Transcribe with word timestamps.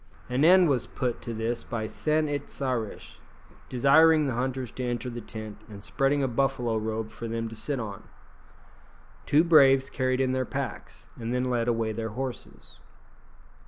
An 0.29 0.43
end 0.43 0.67
was 0.67 0.87
put 0.87 1.21
to 1.21 1.31
this 1.31 1.63
by 1.63 1.85
San 1.85 2.27
it 2.27 2.49
sa 2.49 2.71
rish 2.71 3.19
desiring 3.69 4.25
the 4.25 4.33
hunters 4.33 4.71
to 4.71 4.83
enter 4.83 5.11
the 5.11 5.21
tent, 5.21 5.61
and 5.69 5.83
spreading 5.83 6.23
a 6.23 6.27
buffalo 6.27 6.75
robe 6.75 7.11
for 7.11 7.27
them 7.27 7.47
to 7.49 7.55
sit 7.55 7.79
on. 7.79 8.05
Two 9.27 9.43
braves 9.43 9.91
carried 9.91 10.19
in 10.19 10.31
their 10.31 10.43
packs, 10.43 11.09
and 11.19 11.35
then 11.35 11.43
led 11.43 11.67
away 11.67 11.91
their 11.91 12.09
horses. 12.09 12.79